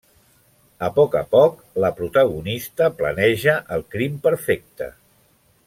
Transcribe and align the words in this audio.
A 0.85 0.87
poc 0.95 1.17
a 1.19 1.21
poc, 1.35 1.59
la 1.85 1.91
protagonista 1.99 2.89
planeja 3.03 3.55
el 3.77 3.87
crim 3.97 4.17
perfecte. 4.27 4.93